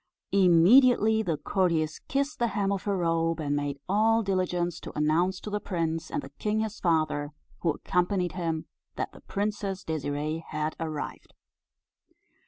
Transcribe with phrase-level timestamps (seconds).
[0.31, 5.39] Immediately the courtiers kissed the hem of her robe, and made all diligence to announce
[5.41, 10.41] to the prince, and the king his father, who accompanied him, that the Princess Désirée
[10.45, 11.35] had arrived.